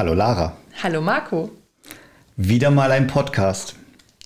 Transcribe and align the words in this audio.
Hallo 0.00 0.14
Lara. 0.14 0.56
Hallo 0.82 1.02
Marco. 1.02 1.50
Wieder 2.34 2.70
mal 2.70 2.90
ein 2.90 3.06
Podcast. 3.06 3.74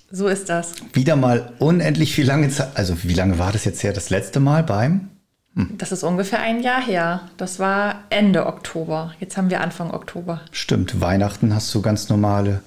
So 0.09 0.29
ist 0.29 0.47
das. 0.47 0.71
Wieder 0.93 1.17
mal 1.17 1.51
unendlich 1.59 2.15
viel 2.15 2.25
lange 2.25 2.47
Zeit. 2.47 2.69
Also 2.75 3.03
wie 3.03 3.13
lange 3.13 3.39
war 3.39 3.51
das 3.51 3.65
jetzt 3.65 3.83
her? 3.83 3.91
Das 3.91 4.09
letzte 4.09 4.39
Mal 4.39 4.63
beim? 4.63 5.09
Das 5.53 5.91
ist 5.91 6.03
ungefähr 6.03 6.39
ein 6.39 6.63
Jahr 6.63 6.81
her. 6.81 7.27
Das 7.35 7.59
war 7.59 8.05
Ende 8.09 8.45
Oktober. 8.45 9.15
Jetzt 9.19 9.35
haben 9.35 9.49
wir 9.49 9.59
Anfang 9.59 9.91
Oktober. 9.91 10.39
Stimmt, 10.51 11.01
Weihnachten 11.01 11.53
hast 11.53 11.75
du 11.75 11.81
ganz 11.81 12.07
normale 12.07 12.61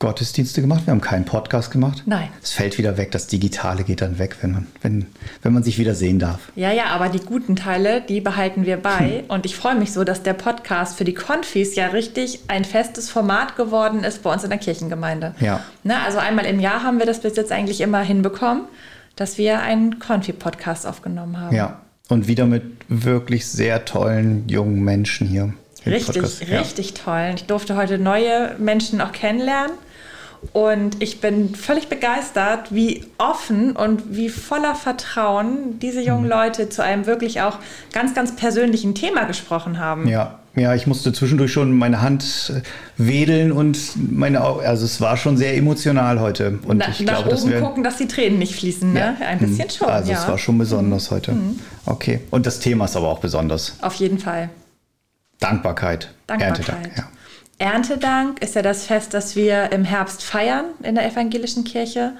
Gottesdienste 0.00 0.60
gemacht. 0.60 0.86
Wir 0.86 0.92
haben 0.92 1.00
keinen 1.00 1.24
Podcast 1.24 1.72
gemacht. 1.72 2.04
Nein. 2.06 2.28
Es 2.40 2.52
fällt 2.52 2.78
wieder 2.78 2.96
weg. 2.96 3.10
Das 3.10 3.26
Digitale 3.26 3.82
geht 3.82 4.00
dann 4.00 4.20
weg, 4.20 4.36
wenn 4.42 4.52
man, 4.52 4.66
wenn, 4.80 5.06
wenn 5.42 5.52
man 5.52 5.64
sich 5.64 5.76
wieder 5.76 5.96
sehen 5.96 6.20
darf. 6.20 6.38
Ja, 6.54 6.70
ja, 6.70 6.86
aber 6.86 7.08
die 7.08 7.18
guten 7.18 7.56
Teile, 7.56 8.00
die 8.00 8.20
behalten 8.20 8.64
wir 8.64 8.76
bei. 8.76 9.24
Und 9.26 9.44
ich 9.44 9.56
freue 9.56 9.74
mich 9.74 9.92
so, 9.92 10.04
dass 10.04 10.22
der 10.22 10.34
Podcast 10.34 10.96
für 10.96 11.04
die 11.04 11.14
Konfis 11.14 11.74
ja 11.74 11.88
richtig 11.88 12.40
ein 12.46 12.64
festes 12.64 13.10
Format 13.10 13.56
geworden 13.56 14.04
ist 14.04 14.22
bei 14.22 14.32
uns 14.32 14.44
in 14.44 14.50
der 14.50 14.60
Kirchengemeinde. 14.60 15.34
Ja. 15.40 15.64
Na, 15.82 16.04
also 16.04 16.18
einmal 16.18 16.46
im 16.46 16.60
Jahr 16.60 16.84
haben 16.84 17.00
wir 17.00 17.06
das 17.06 17.20
bis 17.20 17.34
jetzt 17.34 17.50
eigentlich 17.50 17.80
immer 17.80 18.00
hinbekommen, 18.00 18.66
dass 19.16 19.36
wir 19.36 19.62
einen 19.62 19.98
Konfi-Podcast 19.98 20.86
aufgenommen 20.86 21.40
haben. 21.40 21.56
Ja. 21.56 21.80
Und 22.08 22.28
wieder 22.28 22.46
mit 22.46 22.62
wirklich 22.86 23.48
sehr 23.48 23.84
tollen 23.84 24.48
jungen 24.48 24.80
Menschen 24.84 25.26
hier. 25.26 25.54
Richtig, 25.84 26.14
Podcast. 26.14 26.48
Ja. 26.48 26.60
richtig 26.60 26.94
toll. 26.94 27.32
Ich 27.34 27.44
durfte 27.44 27.76
heute 27.76 27.98
neue 27.98 28.54
Menschen 28.58 29.00
auch 29.00 29.10
kennenlernen. 29.12 29.72
Und 30.52 31.02
ich 31.02 31.20
bin 31.20 31.54
völlig 31.54 31.88
begeistert, 31.88 32.72
wie 32.74 33.04
offen 33.18 33.74
und 33.76 34.14
wie 34.16 34.28
voller 34.28 34.74
Vertrauen 34.74 35.78
diese 35.80 36.00
jungen 36.00 36.24
Mhm. 36.24 36.28
Leute 36.30 36.68
zu 36.68 36.82
einem 36.82 37.06
wirklich 37.06 37.40
auch 37.42 37.58
ganz, 37.92 38.14
ganz 38.14 38.34
persönlichen 38.36 38.94
Thema 38.94 39.24
gesprochen 39.24 39.78
haben. 39.78 40.06
Ja, 40.08 40.38
ja, 40.56 40.74
ich 40.74 40.86
musste 40.86 41.12
zwischendurch 41.12 41.52
schon 41.52 41.72
meine 41.72 42.00
Hand 42.02 42.52
äh, 42.56 42.62
wedeln 42.96 43.52
und 43.52 43.78
meine 44.12 44.42
Augen, 44.42 44.66
also 44.66 44.84
es 44.84 45.00
war 45.00 45.16
schon 45.16 45.36
sehr 45.36 45.56
emotional 45.56 46.18
heute. 46.20 46.58
Und 46.66 46.78
Na, 46.78 46.88
ich 46.88 47.00
nach 47.00 47.22
glaube, 47.24 47.36
oben 47.40 47.50
wäre 47.50 47.62
gucken, 47.62 47.84
dass 47.84 47.96
die 47.96 48.08
Tränen 48.08 48.38
nicht 48.38 48.54
fließen, 48.56 48.92
ne? 48.92 49.16
Ein 49.20 49.38
bisschen 49.38 49.66
Mhm. 49.66 49.70
schon, 49.70 49.88
Also 49.88 50.10
ja. 50.12 50.16
Mhm. 50.18 50.22
es 50.24 50.28
war 50.28 50.38
schon 50.38 50.58
besonders 50.58 51.10
heute. 51.10 51.36
Okay. 51.86 52.20
Und 52.30 52.46
das 52.46 52.58
Thema 52.60 52.86
ist 52.86 52.96
aber 52.96 53.08
auch 53.08 53.20
besonders. 53.20 53.74
Auf 53.82 53.94
jeden 53.94 54.18
Fall. 54.18 54.50
Dankbarkeit. 55.40 56.12
Dankbarkeit. 56.26 56.68
Erntedank. 56.68 56.96
Ja. 56.96 57.04
Erntedank 57.58 58.42
ist 58.42 58.54
ja 58.54 58.62
das 58.62 58.84
Fest, 58.84 59.14
das 59.14 59.34
wir 59.34 59.72
im 59.72 59.84
Herbst 59.84 60.22
feiern 60.22 60.66
in 60.82 60.94
der 60.94 61.06
evangelischen 61.06 61.64
Kirche. 61.64 62.12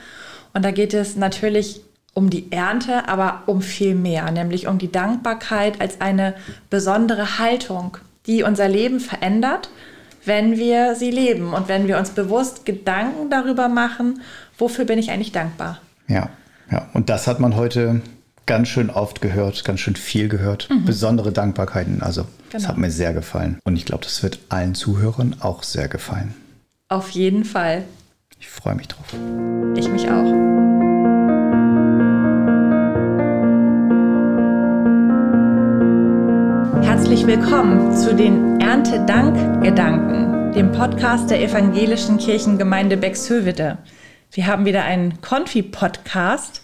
Und 0.53 0.65
da 0.65 0.71
geht 0.71 0.95
es 0.95 1.17
natürlich 1.17 1.83
um 2.15 2.31
die 2.31 2.51
Ernte, 2.51 3.09
aber 3.09 3.45
um 3.47 3.63
viel 3.63 3.95
mehr, 3.95 4.31
nämlich 4.33 4.67
um 4.67 4.79
die 4.79 4.91
Dankbarkeit 4.91 5.81
als 5.81 6.01
eine 6.01 6.35
besondere 6.69 7.39
Haltung, 7.39 7.97
die 8.27 8.43
unser 8.43 8.69
Leben 8.69 8.99
verändert, 8.99 9.71
wenn 10.25 10.57
wir 10.57 10.97
sie 10.97 11.13
leben 11.13 11.55
und 11.55 11.69
wenn 11.69 11.87
wir 11.87 11.97
uns 11.97 12.11
bewusst 12.11 12.67
Gedanken 12.67 13.31
darüber 13.31 13.69
machen, 13.69 14.21
wofür 14.59 14.85
bin 14.85 14.99
ich 14.99 15.11
eigentlich 15.11 15.33
dankbar. 15.33 15.79
ja, 16.09 16.31
ja. 16.71 16.89
Und 16.93 17.09
das 17.09 17.27
hat 17.27 17.41
man 17.41 17.57
heute 17.57 18.03
ganz 18.49 18.69
schön 18.69 18.91
oft 18.91 19.21
gehört, 19.21 19.65
ganz 19.65 19.79
schön 19.81 19.95
viel 19.95 20.29
gehört. 20.29 20.69
Besondere 20.85 21.31
Dankbarkeiten. 21.31 22.03
Also 22.03 22.23
das 22.23 22.29
Mhm. 22.29 22.49
Genau. 22.51 22.69
hat 22.69 22.79
mir 22.79 22.91
sehr 22.91 23.13
gefallen. 23.13 23.59
Und 23.65 23.77
ich 23.77 23.85
glaube, 23.85 24.03
das 24.05 24.23
wird 24.25 24.41
allen 24.49 24.75
Zuhörern 24.75 25.37
auch 25.41 25.63
sehr 25.63 25.87
gefallen. 25.87 26.35
Auf 26.89 27.11
jeden 27.11 27.45
Fall. 27.45 27.85
Ich 28.41 28.49
freue 28.49 28.75
mich 28.75 28.89
drauf. 28.89 29.05
Ich 29.77 29.89
mich 29.89 30.11
auch. 30.11 30.33
Herzlich 36.83 37.27
willkommen 37.27 37.97
zu 37.97 38.15
den 38.15 38.61
Erntedank-Gedanken, 38.61 40.53
dem 40.53 40.73
Podcast 40.73 41.31
der 41.31 41.43
Evangelischen 41.43 42.19
Kirchengemeinde 42.19 42.97
Bexhövede. 42.97 43.79
Wir 44.33 44.47
haben 44.47 44.65
wieder 44.67 44.85
einen 44.85 45.21
Konfi-Podcast. 45.23 46.58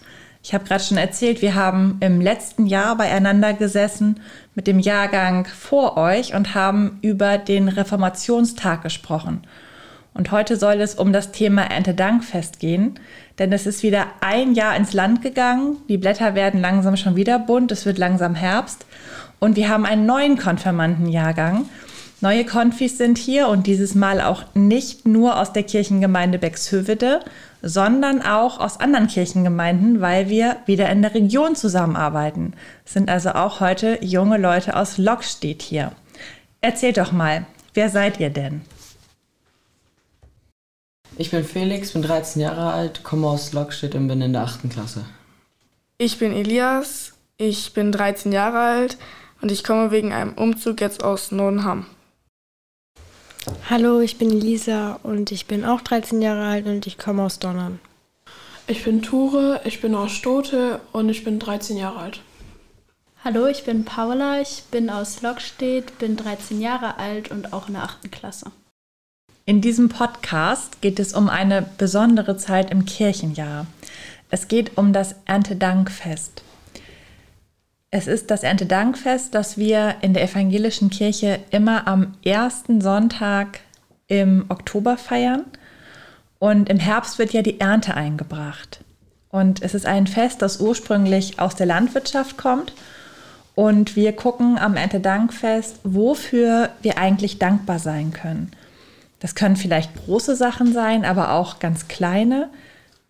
Ich 0.44 0.52
habe 0.52 0.66
gerade 0.66 0.84
schon 0.84 0.98
erzählt, 0.98 1.40
wir 1.40 1.54
haben 1.54 1.96
im 2.00 2.20
letzten 2.20 2.66
Jahr 2.66 2.98
beieinander 2.98 3.54
gesessen 3.54 4.20
mit 4.54 4.66
dem 4.66 4.78
Jahrgang 4.78 5.46
vor 5.46 5.96
euch 5.96 6.34
und 6.34 6.54
haben 6.54 6.98
über 7.00 7.38
den 7.38 7.70
Reformationstag 7.70 8.82
gesprochen. 8.82 9.40
Und 10.12 10.32
heute 10.32 10.58
soll 10.58 10.82
es 10.82 10.96
um 10.96 11.14
das 11.14 11.32
Thema 11.32 11.62
Erntedankfest 11.62 12.60
gehen, 12.60 13.00
denn 13.38 13.54
es 13.54 13.64
ist 13.64 13.82
wieder 13.82 14.04
ein 14.20 14.52
Jahr 14.52 14.76
ins 14.76 14.92
Land 14.92 15.22
gegangen. 15.22 15.78
Die 15.88 15.96
Blätter 15.96 16.34
werden 16.34 16.60
langsam 16.60 16.98
schon 16.98 17.16
wieder 17.16 17.38
bunt, 17.38 17.72
es 17.72 17.86
wird 17.86 17.96
langsam 17.96 18.34
Herbst 18.34 18.84
und 19.40 19.56
wir 19.56 19.70
haben 19.70 19.86
einen 19.86 20.04
neuen 20.04 20.36
Konfirmandenjahrgang. 20.36 21.70
Neue 22.20 22.46
Konfis 22.46 22.96
sind 22.96 23.18
hier 23.18 23.48
und 23.48 23.66
dieses 23.66 23.94
Mal 23.94 24.20
auch 24.20 24.44
nicht 24.54 25.06
nur 25.06 25.38
aus 25.38 25.52
der 25.52 25.62
Kirchengemeinde 25.62 26.38
Bexhövede, 26.38 27.20
sondern 27.60 28.22
auch 28.22 28.60
aus 28.60 28.78
anderen 28.78 29.08
Kirchengemeinden, 29.08 30.00
weil 30.00 30.28
wir 30.28 30.58
wieder 30.66 30.88
in 30.90 31.02
der 31.02 31.14
Region 31.14 31.56
zusammenarbeiten. 31.56 32.54
Es 32.84 32.92
sind 32.92 33.10
also 33.10 33.30
auch 33.30 33.60
heute 33.60 33.98
junge 34.02 34.38
Leute 34.38 34.76
aus 34.76 34.96
Lockstedt 34.96 35.62
hier. 35.62 35.92
Erzählt 36.60 36.98
doch 36.98 37.12
mal, 37.12 37.46
wer 37.74 37.90
seid 37.90 38.20
ihr 38.20 38.30
denn? 38.30 38.62
Ich 41.16 41.30
bin 41.30 41.44
Felix, 41.44 41.92
bin 41.92 42.02
13 42.02 42.42
Jahre 42.42 42.72
alt, 42.72 43.04
komme 43.04 43.28
aus 43.28 43.52
Lockstedt 43.52 43.94
und 43.94 44.08
bin 44.08 44.20
in 44.20 44.32
der 44.32 44.42
8. 44.42 44.70
Klasse. 44.70 45.04
Ich 45.98 46.18
bin 46.18 46.32
Elias, 46.32 47.12
ich 47.36 47.72
bin 47.72 47.92
13 47.92 48.32
Jahre 48.32 48.58
alt 48.58 48.98
und 49.40 49.52
ich 49.52 49.62
komme 49.62 49.90
wegen 49.90 50.12
einem 50.12 50.34
Umzug 50.34 50.80
jetzt 50.80 51.04
aus 51.04 51.30
Nordenham. 51.30 51.86
Hallo, 53.68 54.00
ich 54.00 54.16
bin 54.16 54.30
Lisa 54.30 54.98
und 55.02 55.30
ich 55.30 55.46
bin 55.46 55.64
auch 55.64 55.82
13 55.82 56.22
Jahre 56.22 56.46
alt 56.46 56.66
und 56.66 56.86
ich 56.86 56.96
komme 56.96 57.22
aus 57.22 57.38
Donnern. 57.38 57.78
Ich 58.66 58.84
bin 58.84 59.02
Ture, 59.02 59.60
ich 59.64 59.82
bin 59.82 59.94
aus 59.94 60.12
Stote 60.12 60.80
und 60.92 61.10
ich 61.10 61.24
bin 61.24 61.38
13 61.38 61.76
Jahre 61.76 61.98
alt. 61.98 62.20
Hallo, 63.22 63.46
ich 63.46 63.64
bin 63.64 63.84
Paula, 63.84 64.40
ich 64.40 64.64
bin 64.70 64.88
aus 64.88 65.20
Lockstedt, 65.20 65.98
bin 65.98 66.16
13 66.16 66.60
Jahre 66.60 66.98
alt 66.98 67.30
und 67.30 67.52
auch 67.52 67.68
in 67.68 67.74
der 67.74 67.84
8. 67.84 68.10
Klasse. 68.10 68.50
In 69.44 69.60
diesem 69.60 69.90
Podcast 69.90 70.80
geht 70.80 70.98
es 70.98 71.12
um 71.12 71.28
eine 71.28 71.66
besondere 71.76 72.38
Zeit 72.38 72.70
im 72.70 72.86
Kirchenjahr. 72.86 73.66
Es 74.30 74.48
geht 74.48 74.78
um 74.78 74.94
das 74.94 75.16
Erntedankfest. 75.26 76.42
Es 77.96 78.08
ist 78.08 78.32
das 78.32 78.42
Erntedankfest, 78.42 79.32
das 79.36 79.56
wir 79.56 79.94
in 80.00 80.14
der 80.14 80.24
evangelischen 80.24 80.90
Kirche 80.90 81.38
immer 81.52 81.86
am 81.86 82.16
ersten 82.24 82.80
Sonntag 82.80 83.60
im 84.08 84.46
Oktober 84.48 84.96
feiern. 84.96 85.44
Und 86.40 86.68
im 86.68 86.80
Herbst 86.80 87.20
wird 87.20 87.32
ja 87.32 87.42
die 87.42 87.60
Ernte 87.60 87.94
eingebracht. 87.94 88.80
Und 89.30 89.62
es 89.62 89.74
ist 89.74 89.86
ein 89.86 90.08
Fest, 90.08 90.42
das 90.42 90.60
ursprünglich 90.60 91.38
aus 91.38 91.54
der 91.54 91.66
Landwirtschaft 91.66 92.36
kommt. 92.36 92.72
Und 93.54 93.94
wir 93.94 94.10
gucken 94.10 94.58
am 94.58 94.74
Erntedankfest, 94.74 95.78
wofür 95.84 96.70
wir 96.82 96.98
eigentlich 96.98 97.38
dankbar 97.38 97.78
sein 97.78 98.12
können. 98.12 98.50
Das 99.20 99.36
können 99.36 99.54
vielleicht 99.54 99.94
große 100.04 100.34
Sachen 100.34 100.72
sein, 100.72 101.04
aber 101.04 101.30
auch 101.30 101.60
ganz 101.60 101.86
kleine. 101.86 102.50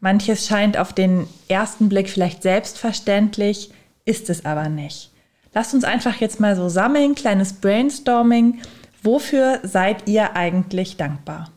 Manches 0.01 0.47
scheint 0.47 0.77
auf 0.77 0.93
den 0.93 1.27
ersten 1.49 1.89
Blick 1.89 2.11
vielleicht 2.11 2.43
selbstverständlich, 2.43 3.71
ist 4.05 4.31
es 4.31 4.45
aber 4.45 4.69
nicht. 4.69 5.11
Lasst 5.53 5.73
uns 5.75 5.85
einfach 5.85 6.17
jetzt 6.17 6.41
mal 6.41 6.57
so 6.57 6.69
sammeln, 6.69 7.15
kleines 7.15 7.55
Brainstorming. 7.55 8.61
Wofür 9.03 9.61
seid 9.63 10.09
ihr 10.09 10.35
eigentlich 10.35 10.97
dankbar? 10.97 11.51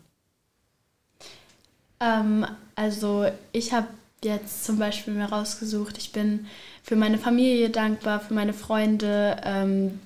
Ähm, 1.99 2.45
also 2.75 3.25
ich 3.51 3.73
habe 3.73 3.87
jetzt 4.23 4.65
zum 4.65 4.77
Beispiel 4.77 5.13
mir 5.13 5.25
rausgesucht, 5.25 5.97
ich 5.97 6.11
bin 6.11 6.47
für 6.83 6.95
meine 6.95 7.17
Familie 7.17 7.69
dankbar, 7.69 8.19
für 8.19 8.33
meine 8.33 8.53
Freunde, 8.53 9.41
ähm, 9.43 9.99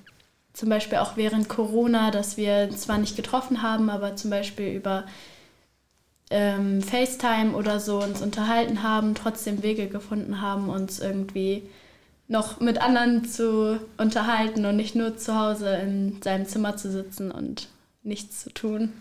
zum 0.54 0.70
Beispiel 0.70 0.98
auch 1.00 1.18
während 1.18 1.50
Corona, 1.50 2.12
dass 2.12 2.38
wir 2.38 2.70
zwar 2.72 2.98
nicht 2.98 3.16
getroffen 3.16 3.62
haben, 3.62 3.90
aber 3.90 4.16
zum 4.16 4.30
Beispiel 4.30 4.68
über 4.68 5.06
ähm, 6.30 6.82
FaceTime 6.82 7.54
oder 7.54 7.80
so 7.80 8.02
uns 8.02 8.22
unterhalten 8.22 8.84
haben, 8.84 9.16
trotzdem 9.16 9.64
Wege 9.64 9.88
gefunden 9.88 10.42
haben, 10.42 10.70
uns 10.70 11.00
irgendwie 11.00 11.64
noch 12.32 12.62
mit 12.62 12.82
anderen 12.82 13.26
zu 13.26 13.80
unterhalten 13.98 14.66
und 14.66 14.78
nicht 14.78 14.96
nur 14.96 15.18
zu 15.18 15.38
Hause 15.38 15.76
in 15.76 16.22
seinem 16.24 16.48
Zimmer 16.48 16.78
zu 16.78 16.90
sitzen 16.90 17.30
und 17.30 17.68
nichts 18.04 18.42
zu 18.42 18.54
tun. 18.54 18.94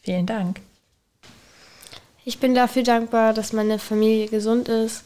Vielen 0.00 0.26
Dank. 0.26 0.60
Ich 2.24 2.38
bin 2.38 2.54
dafür 2.54 2.84
dankbar, 2.84 3.34
dass 3.34 3.52
meine 3.52 3.78
Familie 3.78 4.28
gesund 4.28 4.68
ist 4.68 5.04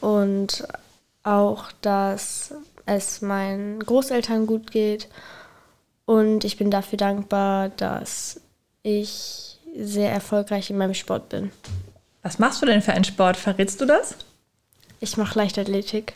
und 0.00 0.68
auch, 1.22 1.72
dass 1.80 2.54
es 2.84 3.22
meinen 3.22 3.80
Großeltern 3.80 4.46
gut 4.46 4.70
geht. 4.70 5.08
Und 6.04 6.44
ich 6.44 6.58
bin 6.58 6.70
dafür 6.70 6.98
dankbar, 6.98 7.70
dass 7.70 8.40
ich 8.82 9.58
sehr 9.74 10.12
erfolgreich 10.12 10.68
in 10.68 10.76
meinem 10.76 10.94
Sport 10.94 11.30
bin. 11.30 11.50
Was 12.22 12.38
machst 12.38 12.60
du 12.60 12.66
denn 12.66 12.82
für 12.82 12.92
einen 12.92 13.04
Sport? 13.04 13.38
Verrätst 13.38 13.80
du 13.80 13.86
das? 13.86 14.14
Ich 15.00 15.16
mache 15.16 15.38
Leichtathletik. 15.38 16.14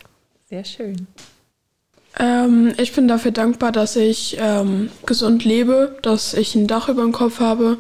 Sehr 0.49 0.65
schön. 0.65 1.07
Ähm, 2.19 2.75
ich 2.79 2.93
bin 2.95 3.07
dafür 3.07 3.31
dankbar, 3.31 3.73
dass 3.73 3.97
ich 3.97 4.37
ähm, 4.41 4.91
gesund 5.07 5.45
lebe, 5.45 5.99
dass 6.03 6.35
ich 6.35 6.55
ein 6.55 6.67
Dach 6.67 6.89
über 6.89 7.03
dem 7.03 7.13
Kopf 7.13 7.41
habe, 7.41 7.79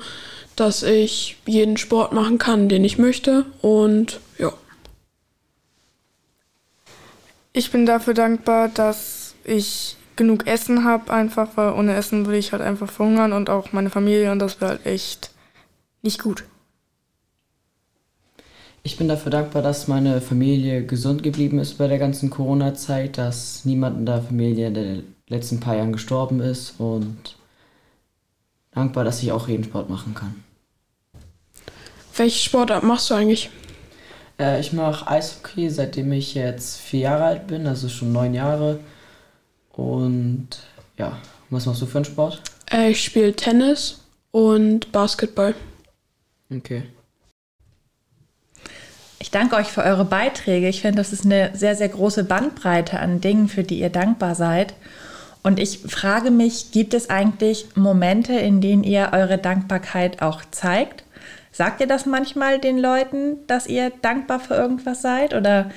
dass 0.54 0.82
ich 0.82 1.36
jeden 1.46 1.76
Sport 1.76 2.12
machen 2.12 2.38
kann, 2.38 2.68
den 2.68 2.84
ich 2.84 2.98
möchte 2.98 3.46
und 3.62 4.20
ja. 4.38 4.52
Ich 7.52 7.72
bin 7.72 7.86
dafür 7.86 8.14
dankbar, 8.14 8.68
dass 8.68 9.34
ich 9.44 9.96
genug 10.14 10.46
Essen 10.46 10.84
habe, 10.84 11.12
einfach, 11.12 11.56
weil 11.56 11.72
ohne 11.72 11.94
Essen 11.94 12.26
würde 12.26 12.38
ich 12.38 12.52
halt 12.52 12.62
einfach 12.62 12.90
verhungern 12.90 13.32
und 13.32 13.50
auch 13.50 13.72
meine 13.72 13.90
Familie 13.90 14.30
und 14.30 14.40
das 14.40 14.60
wäre 14.60 14.72
halt 14.72 14.86
echt 14.86 15.30
nicht 16.02 16.22
gut. 16.22 16.44
Ich 18.82 18.96
bin 18.96 19.08
dafür 19.08 19.30
dankbar, 19.30 19.62
dass 19.62 19.88
meine 19.88 20.20
Familie 20.20 20.84
gesund 20.84 21.22
geblieben 21.22 21.58
ist 21.58 21.78
bei 21.78 21.88
der 21.88 21.98
ganzen 21.98 22.30
Corona-Zeit, 22.30 23.18
dass 23.18 23.64
niemand 23.64 23.98
in 23.98 24.06
der 24.06 24.22
Familie 24.22 24.68
in 24.68 24.74
den 24.74 25.14
letzten 25.28 25.60
paar 25.60 25.76
Jahren 25.76 25.92
gestorben 25.92 26.40
ist 26.40 26.74
und 26.78 27.36
dankbar, 28.72 29.04
dass 29.04 29.22
ich 29.22 29.32
auch 29.32 29.48
jeden 29.48 29.64
Sport 29.64 29.90
machen 29.90 30.14
kann. 30.14 30.42
Welche 32.16 32.40
Sportart 32.40 32.82
machst 32.82 33.10
du 33.10 33.14
eigentlich? 33.14 33.50
Äh, 34.38 34.60
ich 34.60 34.72
mache 34.72 35.08
Eishockey, 35.08 35.68
seitdem 35.70 36.12
ich 36.12 36.34
jetzt 36.34 36.80
vier 36.80 37.00
Jahre 37.00 37.24
alt 37.24 37.46
bin, 37.46 37.66
also 37.66 37.88
schon 37.88 38.12
neun 38.12 38.34
Jahre. 38.34 38.80
Und 39.72 40.48
ja, 40.96 41.18
was 41.50 41.66
machst 41.66 41.82
du 41.82 41.86
für 41.86 41.98
einen 41.98 42.04
Sport? 42.04 42.42
Äh, 42.70 42.90
ich 42.90 43.02
spiele 43.02 43.34
Tennis 43.34 44.00
und 44.30 44.90
Basketball. 44.92 45.54
Okay. 46.50 46.84
Ich 49.28 49.32
danke 49.32 49.56
euch 49.56 49.66
für 49.66 49.82
eure 49.82 50.06
Beiträge. 50.06 50.70
Ich 50.70 50.80
finde, 50.80 50.96
das 50.96 51.12
ist 51.12 51.26
eine 51.26 51.50
sehr, 51.52 51.76
sehr 51.76 51.90
große 51.90 52.24
Bandbreite 52.24 52.98
an 52.98 53.20
Dingen, 53.20 53.48
für 53.48 53.62
die 53.62 53.78
ihr 53.78 53.90
dankbar 53.90 54.34
seid. 54.34 54.72
Und 55.42 55.60
ich 55.60 55.80
frage 55.80 56.30
mich, 56.30 56.72
gibt 56.72 56.94
es 56.94 57.10
eigentlich 57.10 57.66
Momente, 57.74 58.32
in 58.32 58.62
denen 58.62 58.84
ihr 58.84 59.10
eure 59.12 59.36
Dankbarkeit 59.36 60.22
auch 60.22 60.40
zeigt? 60.50 61.04
Sagt 61.52 61.82
ihr 61.82 61.86
das 61.86 62.06
manchmal 62.06 62.58
den 62.58 62.78
Leuten, 62.78 63.36
dass 63.46 63.66
ihr 63.66 63.92
dankbar 64.00 64.40
für 64.40 64.54
irgendwas 64.54 65.02
seid? 65.02 65.34
Oder 65.34 65.72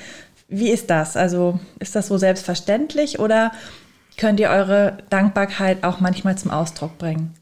wie 0.48 0.70
ist 0.70 0.90
das? 0.90 1.18
Also 1.18 1.60
ist 1.80 1.94
das 1.94 2.08
so 2.08 2.18
selbstverständlich 2.18 3.20
oder 3.20 3.52
könnt 4.16 4.40
ihr 4.40 4.50
eure 4.50 5.00
Dankbarkeit 5.10 5.84
auch 5.84 6.00
manchmal 6.00 6.38
zum 6.38 6.52
Ausdruck 6.52 6.98
bringen? 6.98 7.34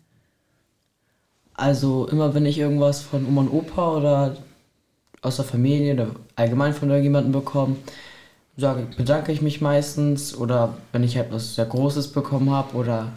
Also 1.53 2.07
immer 2.07 2.33
wenn 2.33 2.47
ich 2.47 2.57
irgendwas 2.57 2.99
von 2.99 3.27
Oma 3.27 3.41
und 3.41 3.49
Opa 3.49 3.95
oder 3.95 4.37
aus 5.21 5.37
der 5.37 5.45
Familie 5.45 5.93
oder 5.93 6.07
allgemein 6.35 6.73
von 6.73 6.89
irgendjemandem 6.89 7.31
bekomme, 7.31 7.75
sage, 8.57 8.87
bedanke 8.97 9.31
ich 9.31 9.41
mich 9.41 9.61
meistens 9.61 10.35
oder 10.35 10.77
wenn 10.91 11.03
ich 11.03 11.15
etwas 11.15 11.55
sehr 11.55 11.65
Großes 11.65 12.11
bekommen 12.11 12.51
habe 12.51 12.75
oder 12.75 13.11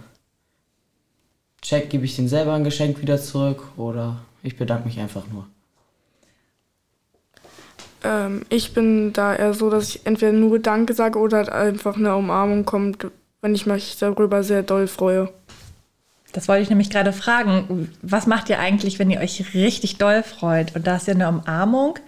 check, 1.61 1.91
gebe 1.91 2.05
ich 2.05 2.17
den 2.17 2.29
selber 2.29 2.55
ein 2.55 2.65
Geschenk 2.65 3.01
wieder 3.01 3.19
zurück 3.19 3.63
oder 3.77 4.19
ich 4.43 4.57
bedanke 4.57 4.87
mich 4.87 4.99
einfach 4.99 5.25
nur. 5.33 5.47
Ähm, 8.05 8.43
ich 8.49 8.75
bin 8.75 9.13
da 9.13 9.35
eher 9.35 9.55
so, 9.55 9.71
dass 9.71 9.89
ich 9.89 10.07
entweder 10.07 10.33
nur 10.33 10.59
Danke 10.59 10.95
sage 10.95 11.19
oder 11.19 11.39
halt 11.39 11.51
einfach 11.51 11.97
eine 11.97 12.17
Umarmung 12.17 12.65
kommt, 12.65 13.07
wenn 13.41 13.55
ich 13.55 13.67
mich 13.67 13.97
darüber 13.99 14.43
sehr 14.43 14.63
doll 14.63 14.87
freue. 14.87 15.29
Das 16.33 16.49
wollte 16.49 16.63
ich 16.63 16.71
nämlich 16.71 16.91
gerade 16.91 17.13
fragen. 17.13 17.91
Was 18.01 18.27
macht 18.27 18.49
ihr 18.49 18.59
eigentlich, 18.59 18.99
wenn 18.99 19.11
ihr 19.11 19.21
euch 19.21 19.55
richtig 19.55 19.99
doll 19.99 20.23
freut? 20.23 20.75
Und 20.75 20.87
da 20.87 20.97
ist 20.97 21.07
ja 21.07 21.15
eine 21.15 21.29
Umarmung 21.29 21.99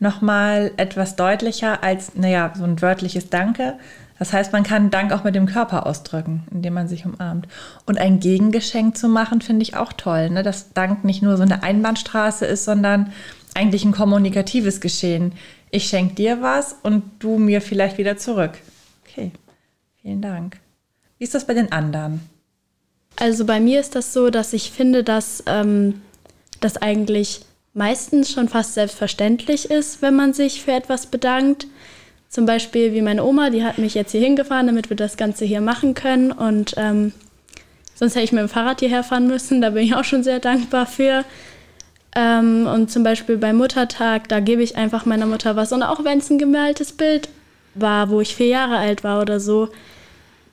nochmal 0.00 0.72
etwas 0.76 1.14
deutlicher 1.14 1.84
als, 1.84 2.14
naja, 2.14 2.52
so 2.56 2.64
ein 2.64 2.80
wörtliches 2.82 3.28
Danke. 3.28 3.78
Das 4.18 4.32
heißt, 4.32 4.52
man 4.52 4.64
kann 4.64 4.90
Dank 4.90 5.12
auch 5.12 5.24
mit 5.24 5.34
dem 5.34 5.46
Körper 5.46 5.86
ausdrücken, 5.86 6.42
indem 6.50 6.74
man 6.74 6.88
sich 6.88 7.06
umarmt. 7.06 7.48
Und 7.86 7.98
ein 7.98 8.20
Gegengeschenk 8.20 8.96
zu 8.96 9.08
machen, 9.08 9.40
finde 9.40 9.62
ich 9.62 9.76
auch 9.76 9.92
toll. 9.92 10.30
Ne? 10.30 10.42
Dass 10.42 10.72
Dank 10.72 11.04
nicht 11.04 11.22
nur 11.22 11.36
so 11.36 11.42
eine 11.42 11.62
Einbahnstraße 11.62 12.44
ist, 12.44 12.64
sondern 12.64 13.12
eigentlich 13.54 13.84
ein 13.84 13.92
kommunikatives 13.92 14.80
Geschehen. 14.80 15.32
Ich 15.70 15.84
schenke 15.84 16.16
dir 16.16 16.42
was 16.42 16.76
und 16.82 17.04
du 17.20 17.38
mir 17.38 17.62
vielleicht 17.62 17.96
wieder 17.96 18.16
zurück. 18.16 18.58
Okay, 19.06 19.32
vielen 20.02 20.20
Dank. 20.20 20.58
Wie 21.18 21.24
ist 21.24 21.34
das 21.34 21.46
bei 21.46 21.54
den 21.54 21.72
anderen? 21.72 22.20
Also 23.20 23.44
bei 23.44 23.60
mir 23.60 23.80
ist 23.80 23.94
das 23.94 24.14
so, 24.14 24.30
dass 24.30 24.54
ich 24.54 24.70
finde, 24.70 25.04
dass 25.04 25.44
ähm, 25.46 26.00
das 26.60 26.78
eigentlich 26.78 27.42
meistens 27.74 28.32
schon 28.32 28.48
fast 28.48 28.74
selbstverständlich 28.74 29.70
ist, 29.70 30.00
wenn 30.00 30.16
man 30.16 30.32
sich 30.32 30.62
für 30.62 30.72
etwas 30.72 31.06
bedankt. 31.06 31.66
Zum 32.30 32.46
Beispiel 32.46 32.94
wie 32.94 33.02
meine 33.02 33.22
Oma, 33.22 33.50
die 33.50 33.62
hat 33.62 33.76
mich 33.76 33.94
jetzt 33.94 34.12
hier 34.12 34.22
hingefahren, 34.22 34.66
damit 34.66 34.88
wir 34.88 34.96
das 34.96 35.18
Ganze 35.18 35.44
hier 35.44 35.60
machen 35.60 35.92
können. 35.92 36.32
Und 36.32 36.74
ähm, 36.78 37.12
sonst 37.94 38.14
hätte 38.14 38.24
ich 38.24 38.32
mit 38.32 38.40
dem 38.40 38.48
Fahrrad 38.48 38.80
hierher 38.80 39.04
fahren 39.04 39.26
müssen. 39.26 39.60
Da 39.60 39.70
bin 39.70 39.84
ich 39.84 39.94
auch 39.94 40.04
schon 40.04 40.22
sehr 40.22 40.38
dankbar 40.40 40.86
für. 40.86 41.24
Ähm, 42.16 42.66
und 42.66 42.90
zum 42.90 43.02
Beispiel 43.02 43.36
beim 43.36 43.56
Muttertag, 43.56 44.28
da 44.28 44.40
gebe 44.40 44.62
ich 44.62 44.76
einfach 44.76 45.04
meiner 45.04 45.26
Mutter 45.26 45.56
was. 45.56 45.72
Und 45.72 45.82
auch 45.82 46.04
wenn 46.04 46.18
es 46.18 46.30
ein 46.30 46.38
gemaltes 46.38 46.92
Bild 46.92 47.28
war, 47.74 48.08
wo 48.08 48.22
ich 48.22 48.34
vier 48.34 48.48
Jahre 48.48 48.78
alt 48.78 49.04
war 49.04 49.20
oder 49.20 49.40
so, 49.40 49.68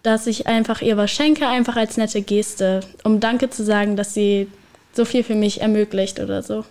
dass 0.08 0.26
ich 0.26 0.48
einfach 0.48 0.82
ihr 0.82 0.96
was 0.96 1.12
schenke, 1.12 1.46
einfach 1.48 1.76
als 1.76 1.98
nette 1.98 2.22
Geste, 2.22 2.80
um 3.04 3.20
Danke 3.20 3.50
zu 3.50 3.66
sagen, 3.66 3.98
dass 3.98 4.14
sie 4.14 4.48
so 4.94 5.04
viel 5.04 5.22
für 5.22 5.36
mich 5.36 5.60
ermöglicht 5.60 6.22
oder 6.22 6.42
so. 6.42 6.64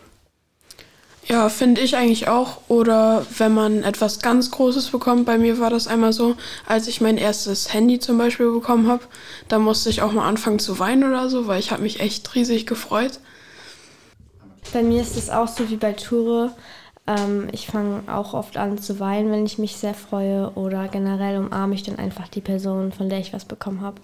Ja, 1.28 1.50
finde 1.50 1.82
ich 1.82 1.96
eigentlich 1.96 2.28
auch. 2.28 2.62
Oder 2.68 3.26
wenn 3.36 3.52
man 3.52 3.82
etwas 3.82 4.20
ganz 4.20 4.50
Großes 4.50 4.90
bekommt, 4.90 5.26
bei 5.26 5.36
mir 5.36 5.58
war 5.58 5.68
das 5.68 5.86
einmal 5.86 6.14
so, 6.14 6.36
als 6.66 6.88
ich 6.88 7.02
mein 7.02 7.18
erstes 7.18 7.74
Handy 7.74 7.98
zum 7.98 8.16
Beispiel 8.16 8.50
bekommen 8.50 8.88
habe, 8.88 9.04
da 9.48 9.58
musste 9.58 9.90
ich 9.90 10.00
auch 10.00 10.12
mal 10.12 10.26
anfangen 10.26 10.58
zu 10.58 10.78
weinen 10.78 11.04
oder 11.04 11.28
so, 11.28 11.46
weil 11.46 11.60
ich 11.60 11.72
habe 11.72 11.82
mich 11.82 12.00
echt 12.00 12.34
riesig 12.34 12.64
gefreut. 12.66 13.18
Bei 14.72 14.82
mir 14.82 15.02
ist 15.02 15.16
es 15.16 15.28
auch 15.28 15.48
so 15.48 15.68
wie 15.68 15.76
bei 15.76 15.92
Ture. 15.92 16.52
Ähm, 17.06 17.48
ich 17.52 17.66
fange 17.66 18.02
auch 18.06 18.34
oft 18.34 18.56
an 18.56 18.78
zu 18.78 18.98
weinen, 18.98 19.30
wenn 19.30 19.46
ich 19.46 19.58
mich 19.58 19.76
sehr 19.76 19.94
freue 19.94 20.50
oder 20.54 20.88
generell 20.88 21.38
umarme 21.38 21.74
ich 21.74 21.82
dann 21.82 21.96
einfach 21.96 22.28
die 22.28 22.40
Person, 22.40 22.92
von 22.92 23.08
der 23.08 23.20
ich 23.20 23.32
was 23.32 23.44
bekommen 23.44 23.80
habe. 23.80 24.00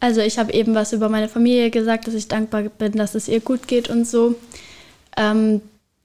Also 0.00 0.20
ich 0.20 0.38
habe 0.38 0.52
eben 0.52 0.74
was 0.74 0.92
über 0.92 1.08
meine 1.08 1.28
Familie 1.28 1.70
gesagt, 1.70 2.06
dass 2.06 2.14
ich 2.14 2.28
dankbar 2.28 2.64
bin, 2.64 2.92
dass 2.92 3.14
es 3.14 3.28
ihr 3.28 3.40
gut 3.40 3.66
geht 3.66 3.88
und 3.88 4.06
so. 4.06 4.34
Ähm, 5.16 5.62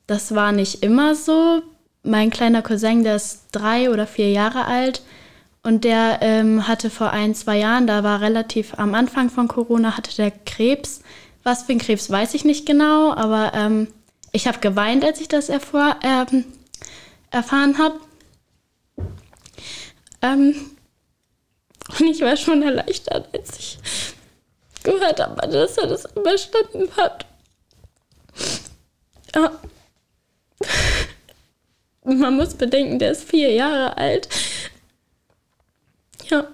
das 0.07 0.33
war 0.33 0.51
nicht 0.51 0.83
immer 0.83 1.15
so. 1.15 1.61
Mein 2.03 2.29
kleiner 2.29 2.61
Cousin, 2.61 3.03
der 3.03 3.17
ist 3.17 3.47
drei 3.51 3.91
oder 3.91 4.07
vier 4.07 4.31
Jahre 4.31 4.65
alt 4.65 5.01
und 5.63 5.83
der 5.83 6.19
ähm, 6.21 6.67
hatte 6.67 6.89
vor 6.89 7.11
ein, 7.11 7.35
zwei 7.35 7.57
Jahren, 7.57 7.87
da 7.87 8.03
war 8.03 8.21
relativ 8.21 8.73
am 8.77 8.95
Anfang 8.95 9.29
von 9.29 9.49
Corona, 9.49 9.97
hatte 9.97 10.15
der 10.15 10.31
Krebs. 10.31 11.01
Was 11.43 11.63
für 11.63 11.73
ein 11.73 11.79
Krebs 11.79 12.09
weiß 12.09 12.33
ich 12.35 12.45
nicht 12.45 12.65
genau, 12.65 13.13
aber 13.13 13.51
ähm, 13.53 13.87
ich 14.31 14.47
habe 14.47 14.59
geweint, 14.59 15.03
als 15.03 15.21
ich 15.21 15.27
das 15.27 15.49
erfuhr, 15.49 15.95
ähm, 16.03 16.45
erfahren 17.31 17.77
habe. 17.77 17.99
Ähm, 20.21 20.71
und 21.99 22.07
ich 22.07 22.21
war 22.21 22.37
schon 22.37 22.61
erleichtert, 22.61 23.29
als 23.33 23.57
ich 23.57 23.79
gehört 24.83 25.19
habe, 25.19 25.47
dass 25.47 25.77
er 25.77 25.87
das 25.87 26.05
überstanden 26.15 26.89
hat. 26.97 27.25
Ja. 29.35 29.51
Man 32.03 32.35
muss 32.35 32.55
bedenken, 32.55 32.99
der 32.99 33.11
ist 33.11 33.23
vier 33.23 33.51
Jahre 33.51 33.97
alt. 33.97 34.29
Ja. 36.29 36.47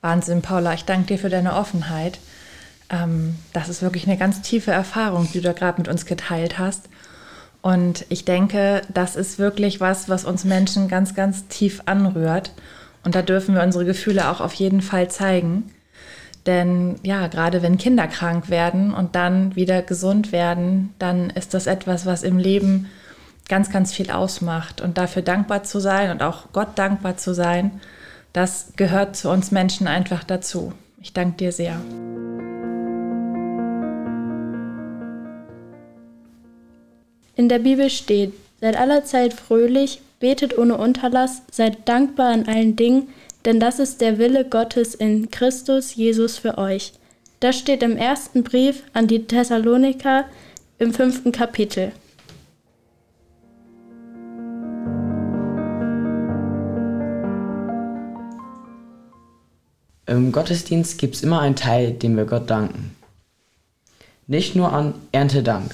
Wahnsinn, 0.00 0.42
Paula. 0.42 0.74
Ich 0.74 0.84
danke 0.84 1.14
dir 1.14 1.18
für 1.18 1.28
deine 1.28 1.54
Offenheit. 1.54 2.18
Ähm, 2.90 3.36
das 3.52 3.68
ist 3.68 3.82
wirklich 3.82 4.06
eine 4.06 4.16
ganz 4.16 4.42
tiefe 4.42 4.70
Erfahrung, 4.70 5.28
die 5.32 5.38
du 5.38 5.44
da 5.44 5.52
gerade 5.52 5.80
mit 5.80 5.88
uns 5.88 6.06
geteilt 6.06 6.58
hast. 6.58 6.88
Und 7.60 8.06
ich 8.08 8.24
denke, 8.24 8.82
das 8.92 9.16
ist 9.16 9.38
wirklich 9.38 9.80
was, 9.80 10.08
was 10.08 10.24
uns 10.24 10.44
Menschen 10.44 10.88
ganz, 10.88 11.14
ganz 11.14 11.48
tief 11.48 11.82
anrührt. 11.86 12.52
Und 13.04 13.14
da 13.14 13.22
dürfen 13.22 13.54
wir 13.54 13.62
unsere 13.62 13.84
Gefühle 13.84 14.28
auch 14.28 14.40
auf 14.40 14.54
jeden 14.54 14.80
Fall 14.80 15.10
zeigen. 15.10 15.70
Denn 16.46 16.96
ja, 17.02 17.26
gerade 17.26 17.62
wenn 17.62 17.78
Kinder 17.78 18.06
krank 18.06 18.48
werden 18.48 18.94
und 18.94 19.14
dann 19.14 19.54
wieder 19.56 19.82
gesund 19.82 20.32
werden, 20.32 20.94
dann 20.98 21.30
ist 21.30 21.52
das 21.52 21.66
etwas, 21.66 22.06
was 22.06 22.22
im 22.22 22.38
Leben 22.38 22.86
ganz, 23.48 23.70
ganz 23.70 23.92
viel 23.92 24.10
ausmacht. 24.10 24.80
Und 24.80 24.98
dafür 24.98 25.22
dankbar 25.22 25.64
zu 25.64 25.80
sein 25.80 26.10
und 26.10 26.22
auch 26.22 26.52
Gott 26.52 26.78
dankbar 26.78 27.16
zu 27.16 27.34
sein, 27.34 27.80
das 28.32 28.72
gehört 28.76 29.16
zu 29.16 29.30
uns 29.30 29.50
Menschen 29.50 29.88
einfach 29.88 30.22
dazu. 30.22 30.72
Ich 31.00 31.12
danke 31.12 31.36
dir 31.36 31.52
sehr. 31.52 31.80
In 37.38 37.48
der 37.48 37.60
Bibel 37.60 37.88
steht, 37.88 38.32
seid 38.60 38.76
allerzeit 38.76 39.32
fröhlich, 39.32 40.00
betet 40.18 40.58
ohne 40.58 40.76
Unterlass, 40.76 41.42
seid 41.52 41.88
dankbar 41.88 42.34
in 42.34 42.48
allen 42.48 42.74
Dingen, 42.74 43.10
denn 43.44 43.60
das 43.60 43.78
ist 43.78 44.00
der 44.00 44.18
Wille 44.18 44.44
Gottes 44.44 44.96
in 44.96 45.30
Christus 45.30 45.94
Jesus 45.94 46.36
für 46.36 46.58
euch. 46.58 46.94
Das 47.38 47.56
steht 47.56 47.84
im 47.84 47.96
ersten 47.96 48.42
Brief 48.42 48.82
an 48.92 49.06
die 49.06 49.22
Thessaloniker 49.24 50.24
im 50.80 50.92
fünften 50.92 51.30
Kapitel. 51.30 51.92
Im 60.06 60.32
Gottesdienst 60.32 60.98
gibt 60.98 61.14
es 61.14 61.22
immer 61.22 61.40
einen 61.42 61.54
Teil, 61.54 61.92
dem 61.92 62.16
wir 62.16 62.24
Gott 62.24 62.50
danken. 62.50 62.96
Nicht 64.26 64.56
nur 64.56 64.72
an 64.72 64.94
Erntedank, 65.12 65.72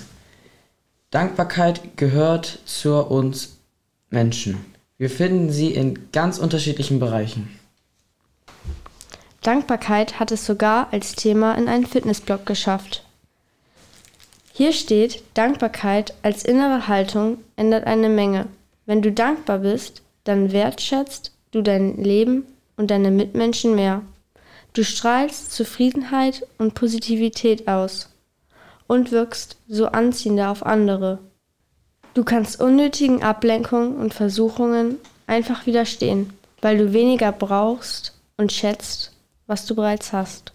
Dankbarkeit 1.15 1.97
gehört 1.97 2.59
zu 2.65 2.97
uns 2.97 3.61
Menschen. 4.11 4.65
Wir 4.99 5.09
finden 5.09 5.53
sie 5.53 5.73
in 5.73 6.11
ganz 6.11 6.39
unterschiedlichen 6.39 6.99
Bereichen. 6.99 7.57
Dankbarkeit 9.41 10.19
hat 10.19 10.33
es 10.33 10.45
sogar 10.45 10.89
als 10.93 11.15
Thema 11.15 11.55
in 11.55 11.69
einen 11.69 11.87
Fitnessblog 11.87 12.47
geschafft. 12.47 13.05
Hier 14.53 14.73
steht, 14.73 15.23
Dankbarkeit 15.35 16.15
als 16.23 16.45
innere 16.45 16.89
Haltung 16.89 17.39
ändert 17.55 17.87
eine 17.87 18.09
Menge. 18.09 18.49
Wenn 18.85 19.01
du 19.01 19.13
dankbar 19.13 19.59
bist, 19.59 20.03
dann 20.25 20.51
wertschätzt 20.51 21.31
du 21.53 21.63
dein 21.63 22.03
Leben 22.03 22.45
und 22.77 22.91
deine 22.91 23.13
Mitmenschen 23.13 23.77
mehr. 23.77 24.03
Du 24.73 24.83
strahlst 24.83 25.53
Zufriedenheit 25.53 26.45
und 26.59 26.75
Positivität 26.75 27.69
aus 27.69 28.09
und 28.87 29.13
wirkst 29.13 29.57
so 29.69 29.87
anziehender 29.87 30.51
auf 30.51 30.65
andere. 30.65 31.19
Du 32.15 32.23
kannst 32.23 32.61
unnötigen 32.61 33.23
Ablenkungen 33.23 33.97
und 33.97 34.15
Versuchungen 34.15 34.99
einfach 35.27 35.67
widerstehen, 35.67 36.33
weil 36.61 36.79
du 36.79 36.93
weniger 36.93 37.33
brauchst 37.33 38.19
und 38.37 38.53
schätzt, 38.53 39.13
was 39.47 39.67
du 39.67 39.75
bereits 39.75 40.13
hast. 40.13 40.53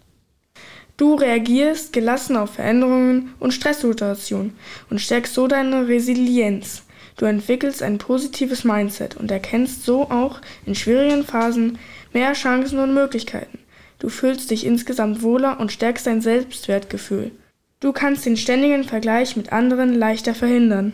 Du 0.96 1.14
reagierst 1.14 1.92
gelassen 1.92 2.36
auf 2.36 2.50
Veränderungen 2.54 3.34
und 3.40 3.54
Stresssituationen 3.54 4.56
und 4.90 5.00
stärkst 5.00 5.34
so 5.34 5.46
deine 5.46 5.88
Resilienz. 5.88 6.82
Du 7.16 7.24
entwickelst 7.24 7.82
ein 7.82 7.98
positives 7.98 8.64
Mindset 8.64 9.16
und 9.16 9.30
erkennst 9.30 9.84
so 9.84 10.10
auch 10.10 10.40
in 10.66 10.74
schwierigen 10.74 11.24
Phasen 11.24 11.78
mehr 12.12 12.32
Chancen 12.32 12.78
und 12.78 12.94
Möglichkeiten. 12.94 13.58
Du 13.98 14.08
fühlst 14.08 14.50
dich 14.50 14.64
insgesamt 14.64 15.22
wohler 15.22 15.60
und 15.60 15.72
stärkst 15.72 16.06
dein 16.06 16.22
Selbstwertgefühl. 16.22 17.32
Du 17.80 17.92
kannst 17.92 18.26
den 18.26 18.36
ständigen 18.36 18.84
Vergleich 18.84 19.36
mit 19.36 19.52
anderen 19.52 19.94
leichter 19.94 20.34
verhindern. 20.34 20.92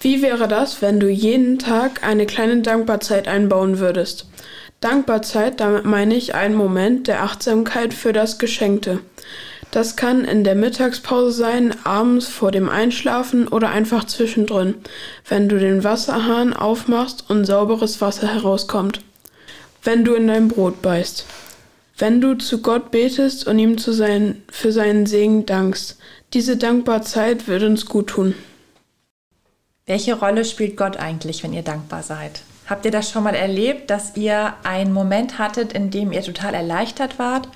Wie 0.00 0.22
wäre 0.22 0.48
das, 0.48 0.82
wenn 0.82 0.98
du 0.98 1.08
jeden 1.08 1.60
Tag 1.60 2.02
eine 2.02 2.26
kleine 2.26 2.62
Dankbarzeit 2.62 3.28
einbauen 3.28 3.78
würdest? 3.78 4.26
Dankbarzeit, 4.80 5.60
damit 5.60 5.84
meine 5.84 6.16
ich 6.16 6.34
einen 6.34 6.56
Moment 6.56 7.06
der 7.06 7.22
Achtsamkeit 7.22 7.94
für 7.94 8.12
das 8.12 8.40
Geschenkte. 8.40 9.00
Das 9.70 9.94
kann 9.94 10.24
in 10.24 10.42
der 10.42 10.56
Mittagspause 10.56 11.30
sein, 11.30 11.76
abends 11.84 12.26
vor 12.26 12.50
dem 12.50 12.68
Einschlafen 12.68 13.46
oder 13.46 13.70
einfach 13.70 14.04
zwischendrin, 14.04 14.74
wenn 15.28 15.48
du 15.48 15.60
den 15.60 15.84
Wasserhahn 15.84 16.54
aufmachst 16.54 17.26
und 17.28 17.44
sauberes 17.44 18.00
Wasser 18.00 18.34
herauskommt. 18.34 19.00
Wenn 19.84 20.04
du 20.04 20.14
in 20.14 20.26
dein 20.26 20.48
Brot 20.48 20.82
beißt. 20.82 21.24
Wenn 22.00 22.22
du 22.22 22.34
zu 22.34 22.62
Gott 22.62 22.90
betest 22.90 23.46
und 23.46 23.58
ihm 23.58 23.76
zu 23.76 23.92
sein, 23.92 24.42
für 24.50 24.72
seinen 24.72 25.04
Segen 25.04 25.44
dankst. 25.44 25.98
Diese 26.32 26.56
dankbare 26.56 27.02
Zeit 27.02 27.46
wird 27.46 27.62
uns 27.62 27.84
gut 27.84 28.06
tun. 28.06 28.34
Welche 29.84 30.14
Rolle 30.14 30.46
spielt 30.46 30.78
Gott 30.78 30.96
eigentlich, 30.96 31.42
wenn 31.42 31.52
ihr 31.52 31.62
dankbar 31.62 32.02
seid? 32.02 32.40
Habt 32.66 32.86
ihr 32.86 32.90
das 32.90 33.10
schon 33.10 33.24
mal 33.24 33.34
erlebt, 33.34 33.90
dass 33.90 34.16
ihr 34.16 34.54
einen 34.62 34.94
Moment 34.94 35.38
hattet, 35.38 35.74
in 35.74 35.90
dem 35.90 36.10
ihr 36.10 36.22
total 36.22 36.54
erleichtert 36.54 37.18
wart 37.18 37.48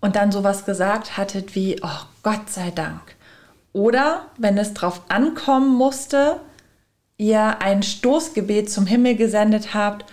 und 0.00 0.16
dann 0.16 0.32
sowas 0.32 0.64
gesagt 0.64 1.18
hattet 1.18 1.54
wie, 1.54 1.78
oh 1.82 2.04
Gott 2.22 2.48
sei 2.48 2.70
Dank. 2.70 3.02
Oder 3.74 4.26
wenn 4.38 4.56
es 4.56 4.72
drauf 4.72 5.02
ankommen 5.08 5.74
musste, 5.74 6.40
ihr 7.18 7.60
ein 7.60 7.82
Stoßgebet 7.82 8.70
zum 8.70 8.86
Himmel 8.86 9.16
gesendet 9.16 9.74
habt, 9.74 10.06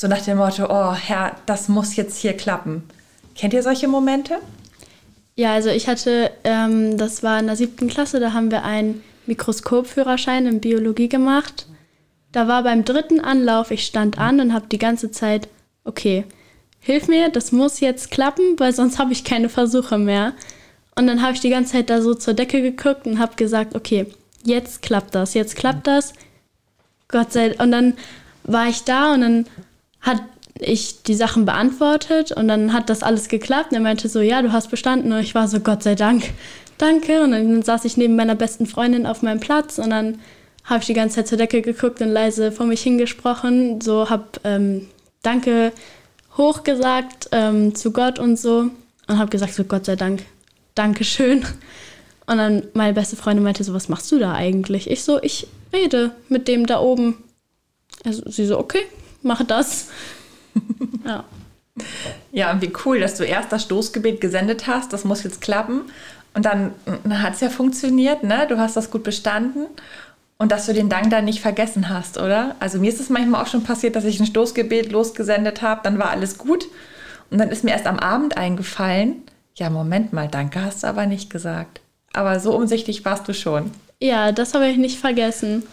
so 0.00 0.08
nach 0.08 0.22
dem 0.22 0.38
Motto, 0.38 0.64
oh 0.66 0.94
Herr, 0.94 1.36
das 1.44 1.68
muss 1.68 1.94
jetzt 1.94 2.16
hier 2.16 2.32
klappen. 2.32 2.84
Kennt 3.34 3.52
ihr 3.52 3.62
solche 3.62 3.86
Momente? 3.86 4.38
Ja, 5.36 5.52
also 5.52 5.68
ich 5.68 5.88
hatte, 5.88 6.30
ähm, 6.42 6.96
das 6.96 7.22
war 7.22 7.38
in 7.38 7.48
der 7.48 7.56
siebten 7.56 7.86
Klasse, 7.86 8.18
da 8.18 8.32
haben 8.32 8.50
wir 8.50 8.64
einen 8.64 9.04
Mikroskopführerschein 9.26 10.46
in 10.46 10.62
Biologie 10.62 11.10
gemacht. 11.10 11.66
Da 12.32 12.48
war 12.48 12.62
beim 12.62 12.86
dritten 12.86 13.20
Anlauf, 13.20 13.70
ich 13.70 13.84
stand 13.84 14.18
an 14.18 14.40
und 14.40 14.54
habe 14.54 14.68
die 14.72 14.78
ganze 14.78 15.10
Zeit, 15.10 15.48
okay, 15.84 16.24
hilf 16.78 17.06
mir, 17.06 17.28
das 17.28 17.52
muss 17.52 17.80
jetzt 17.80 18.10
klappen, 18.10 18.58
weil 18.58 18.72
sonst 18.72 18.98
habe 18.98 19.12
ich 19.12 19.22
keine 19.22 19.50
Versuche 19.50 19.98
mehr. 19.98 20.32
Und 20.96 21.08
dann 21.08 21.20
habe 21.20 21.34
ich 21.34 21.40
die 21.40 21.50
ganze 21.50 21.72
Zeit 21.72 21.90
da 21.90 22.00
so 22.00 22.14
zur 22.14 22.32
Decke 22.32 22.62
geguckt 22.62 23.06
und 23.06 23.18
habe 23.18 23.36
gesagt, 23.36 23.74
okay, 23.74 24.06
jetzt 24.44 24.80
klappt 24.80 25.14
das, 25.14 25.34
jetzt 25.34 25.56
klappt 25.56 25.86
das. 25.86 26.14
Gott 27.08 27.34
sei 27.34 27.48
Dank. 27.48 27.60
Und 27.60 27.72
dann 27.72 27.98
war 28.44 28.66
ich 28.66 28.84
da 28.84 29.12
und 29.12 29.20
dann 29.20 29.46
hat 30.00 30.22
ich 30.58 31.02
die 31.04 31.14
Sachen 31.14 31.46
beantwortet 31.46 32.32
und 32.32 32.48
dann 32.48 32.72
hat 32.72 32.90
das 32.90 33.02
alles 33.02 33.28
geklappt. 33.28 33.70
Und 33.70 33.76
er 33.76 33.82
meinte 33.82 34.08
so, 34.08 34.20
ja, 34.20 34.42
du 34.42 34.52
hast 34.52 34.70
bestanden. 34.70 35.12
Und 35.12 35.20
ich 35.20 35.34
war 35.34 35.48
so, 35.48 35.60
Gott 35.60 35.82
sei 35.82 35.94
Dank, 35.94 36.24
danke. 36.76 37.22
Und 37.22 37.32
dann 37.32 37.62
saß 37.62 37.84
ich 37.86 37.96
neben 37.96 38.16
meiner 38.16 38.34
besten 38.34 38.66
Freundin 38.66 39.06
auf 39.06 39.22
meinem 39.22 39.40
Platz 39.40 39.78
und 39.78 39.90
dann 39.90 40.20
habe 40.64 40.80
ich 40.80 40.86
die 40.86 40.94
ganze 40.94 41.16
Zeit 41.16 41.28
zur 41.28 41.38
Decke 41.38 41.62
geguckt 41.62 42.00
und 42.00 42.10
leise 42.10 42.52
vor 42.52 42.66
mich 42.66 42.82
hingesprochen. 42.82 43.80
So 43.80 44.10
habe 44.10 44.26
ähm, 44.44 44.88
Danke 45.22 45.72
hochgesagt 46.36 47.28
ähm, 47.32 47.74
zu 47.74 47.92
Gott 47.92 48.18
und 48.18 48.38
so 48.38 48.70
und 49.06 49.18
habe 49.18 49.30
gesagt, 49.30 49.54
so 49.54 49.64
Gott 49.64 49.84
sei 49.84 49.96
Dank, 49.96 50.22
Dankeschön. 50.74 51.44
Und 52.26 52.38
dann 52.38 52.62
meine 52.74 52.94
beste 52.94 53.16
Freundin 53.16 53.42
meinte 53.42 53.64
so, 53.64 53.74
was 53.74 53.88
machst 53.88 54.10
du 54.12 54.18
da 54.18 54.32
eigentlich? 54.32 54.88
Ich 54.88 55.02
so, 55.02 55.20
ich 55.22 55.48
rede 55.72 56.12
mit 56.28 56.48
dem 56.48 56.66
da 56.66 56.80
oben. 56.80 57.16
Also 58.04 58.22
sie 58.30 58.46
so, 58.46 58.58
okay, 58.58 58.82
mach 59.22 59.44
das. 59.44 59.88
ja. 61.04 61.24
Ja, 62.32 62.52
und 62.52 62.60
wie 62.62 62.72
cool, 62.84 63.00
dass 63.00 63.16
du 63.16 63.24
erst 63.24 63.52
das 63.52 63.62
Stoßgebet 63.62 64.20
gesendet 64.20 64.66
hast. 64.66 64.92
Das 64.92 65.04
muss 65.04 65.22
jetzt 65.22 65.40
klappen. 65.40 65.82
Und 66.34 66.44
dann, 66.44 66.72
dann 66.84 67.22
hat 67.22 67.34
es 67.34 67.40
ja 67.40 67.48
funktioniert, 67.48 68.22
ne? 68.22 68.46
Du 68.48 68.58
hast 68.58 68.76
das 68.76 68.90
gut 68.90 69.02
bestanden. 69.02 69.66
Und 70.38 70.52
dass 70.52 70.66
du 70.66 70.72
den 70.72 70.88
Dank 70.88 71.10
dann 71.10 71.26
nicht 71.26 71.40
vergessen 71.40 71.90
hast, 71.90 72.16
oder? 72.16 72.56
Also 72.60 72.78
mir 72.78 72.88
ist 72.88 73.00
es 73.00 73.10
manchmal 73.10 73.42
auch 73.42 73.46
schon 73.46 73.62
passiert, 73.62 73.94
dass 73.94 74.04
ich 74.04 74.20
ein 74.20 74.26
Stoßgebet 74.26 74.90
losgesendet 74.90 75.60
habe, 75.60 75.82
dann 75.84 75.98
war 75.98 76.10
alles 76.10 76.38
gut. 76.38 76.66
Und 77.30 77.38
dann 77.38 77.50
ist 77.50 77.62
mir 77.62 77.72
erst 77.72 77.86
am 77.86 77.98
Abend 77.98 78.38
eingefallen, 78.38 79.22
ja, 79.54 79.68
Moment 79.68 80.14
mal, 80.14 80.28
danke 80.28 80.62
hast 80.62 80.82
du 80.82 80.86
aber 80.86 81.04
nicht 81.04 81.28
gesagt. 81.28 81.80
Aber 82.14 82.40
so 82.40 82.56
umsichtig 82.56 83.04
warst 83.04 83.28
du 83.28 83.34
schon. 83.34 83.70
Ja, 84.00 84.32
das 84.32 84.54
habe 84.54 84.68
ich 84.68 84.78
nicht 84.78 84.98
vergessen. 84.98 85.64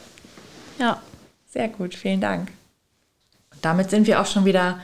Ja. 0.78 1.02
Sehr 1.50 1.70
gut, 1.70 1.96
vielen 1.96 2.20
Dank. 2.20 2.52
Damit 3.62 3.90
sind 3.90 4.08
wir 4.08 4.22
auch 4.22 4.26
schon 4.26 4.46
wieder 4.46 4.80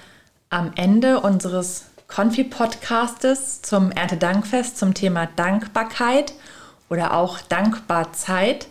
am 0.49 0.71
Ende 0.75 1.19
unseres 1.19 1.85
Konfi-Podcastes 2.07 3.61
zum 3.61 3.91
Erntedankfest 3.91 4.77
zum 4.77 4.93
Thema 4.93 5.27
Dankbarkeit 5.35 6.33
oder 6.89 7.13
auch 7.13 7.41
Dankbarzeit. 7.41 8.67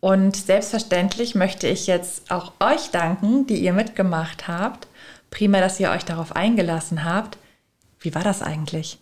Und 0.00 0.36
selbstverständlich 0.36 1.34
möchte 1.34 1.68
ich 1.68 1.86
jetzt 1.86 2.30
auch 2.30 2.52
euch 2.60 2.90
danken, 2.90 3.46
die 3.46 3.56
ihr 3.56 3.72
mitgemacht 3.72 4.46
habt. 4.46 4.88
Prima, 5.30 5.60
dass 5.60 5.80
ihr 5.80 5.90
euch 5.90 6.04
darauf 6.04 6.36
eingelassen 6.36 7.04
habt. 7.04 7.38
Wie 8.00 8.14
war 8.14 8.22
das 8.22 8.42
eigentlich? 8.42 8.98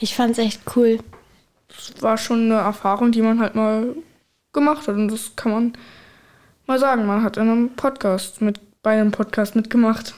Ich 0.00 0.14
fand 0.14 0.32
es 0.32 0.38
echt 0.38 0.62
cool. 0.74 0.98
Es 1.68 2.02
war 2.02 2.16
schon 2.16 2.50
eine 2.50 2.60
Erfahrung, 2.60 3.12
die 3.12 3.22
man 3.22 3.40
halt 3.40 3.54
mal 3.54 3.94
gemacht 4.52 4.88
hat. 4.88 4.94
Und 4.96 5.08
das 5.08 5.36
kann 5.36 5.52
man 5.52 5.72
mal 6.66 6.78
sagen. 6.78 7.06
Man 7.06 7.22
hat 7.22 7.36
in 7.36 7.42
einem 7.42 7.70
Podcast 7.76 8.40
mit, 8.40 8.58
bei 8.88 8.98
einem 8.98 9.10
Podcast 9.10 9.54
mitgemacht. 9.54 10.14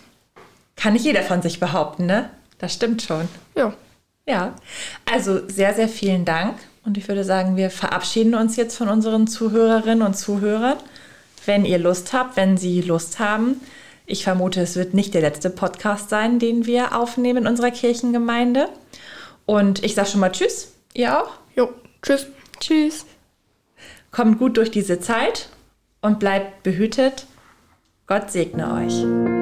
Kann 0.76 0.92
nicht 0.92 1.04
jeder 1.04 1.22
von 1.22 1.42
sich 1.42 1.58
behaupten, 1.58 2.06
ne? 2.06 2.30
Das 2.58 2.72
stimmt 2.72 3.02
schon. 3.02 3.28
Ja. 3.56 3.74
Ja. 4.26 4.54
Also 5.12 5.48
sehr, 5.48 5.74
sehr 5.74 5.88
vielen 5.88 6.24
Dank. 6.24 6.54
Und 6.84 6.96
ich 6.96 7.08
würde 7.08 7.24
sagen, 7.24 7.56
wir 7.56 7.70
verabschieden 7.70 8.36
uns 8.36 8.54
jetzt 8.54 8.76
von 8.76 8.88
unseren 8.88 9.26
Zuhörerinnen 9.26 10.06
und 10.06 10.14
Zuhörern. 10.14 10.76
Wenn 11.46 11.64
ihr 11.64 11.80
Lust 11.80 12.12
habt, 12.12 12.36
wenn 12.36 12.58
Sie 12.58 12.80
Lust 12.80 13.18
haben, 13.18 13.60
ich 14.06 14.22
vermute, 14.22 14.60
es 14.60 14.76
wird 14.76 14.94
nicht 14.94 15.14
der 15.14 15.22
letzte 15.22 15.50
Podcast 15.50 16.08
sein, 16.08 16.38
den 16.38 16.64
wir 16.64 16.96
aufnehmen 16.96 17.38
in 17.38 17.48
unserer 17.48 17.72
Kirchengemeinde. 17.72 18.68
Und 19.46 19.82
ich 19.82 19.96
sage 19.96 20.10
schon 20.10 20.20
mal 20.20 20.30
Tschüss. 20.30 20.74
Ihr 20.94 21.20
auch? 21.20 21.32
Jo, 21.56 21.70
Tschüss. 22.02 22.28
Tschüss. 22.60 23.04
Kommt 24.12 24.38
gut 24.38 24.58
durch 24.58 24.70
diese 24.70 25.00
Zeit 25.00 25.48
und 26.02 26.20
bleibt 26.20 26.62
behütet. 26.62 27.26
Gott 28.10 28.28
segne 28.28 28.64
euch. 28.64 29.39